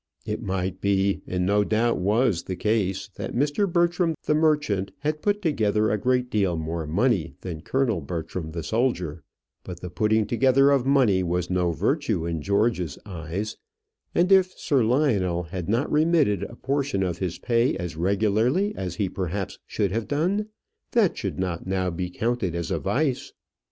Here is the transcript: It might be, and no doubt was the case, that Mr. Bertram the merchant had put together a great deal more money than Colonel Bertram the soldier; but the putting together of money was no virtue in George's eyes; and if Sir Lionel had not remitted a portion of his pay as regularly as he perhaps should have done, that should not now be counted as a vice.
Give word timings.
It 0.25 0.41
might 0.41 0.81
be, 0.81 1.21
and 1.27 1.45
no 1.45 1.63
doubt 1.63 1.99
was 1.99 2.45
the 2.45 2.55
case, 2.55 3.07
that 3.17 3.35
Mr. 3.35 3.71
Bertram 3.71 4.15
the 4.23 4.33
merchant 4.33 4.89
had 5.01 5.21
put 5.21 5.43
together 5.43 5.91
a 5.91 5.97
great 5.99 6.31
deal 6.31 6.57
more 6.57 6.87
money 6.87 7.35
than 7.41 7.61
Colonel 7.61 8.01
Bertram 8.01 8.49
the 8.51 8.63
soldier; 8.63 9.21
but 9.63 9.81
the 9.81 9.91
putting 9.91 10.25
together 10.25 10.71
of 10.71 10.87
money 10.87 11.21
was 11.21 11.51
no 11.51 11.69
virtue 11.71 12.25
in 12.25 12.41
George's 12.41 12.97
eyes; 13.05 13.57
and 14.15 14.31
if 14.31 14.53
Sir 14.57 14.83
Lionel 14.83 15.43
had 15.43 15.69
not 15.69 15.91
remitted 15.91 16.41
a 16.41 16.55
portion 16.55 17.03
of 17.03 17.19
his 17.19 17.37
pay 17.37 17.77
as 17.77 17.95
regularly 17.95 18.73
as 18.75 18.95
he 18.95 19.07
perhaps 19.07 19.59
should 19.67 19.91
have 19.91 20.07
done, 20.07 20.47
that 20.93 21.15
should 21.15 21.37
not 21.37 21.67
now 21.67 21.91
be 21.91 22.09
counted 22.09 22.55
as 22.55 22.71
a 22.71 22.79
vice. 22.79 23.33